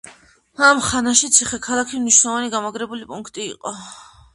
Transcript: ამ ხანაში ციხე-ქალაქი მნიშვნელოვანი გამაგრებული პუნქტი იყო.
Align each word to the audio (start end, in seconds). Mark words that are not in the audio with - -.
ამ 0.67 0.81
ხანაში 0.85 1.29
ციხე-ქალაქი 1.37 2.03
მნიშვნელოვანი 2.07 2.53
გამაგრებული 2.59 3.11
პუნქტი 3.13 3.51
იყო. 3.55 3.81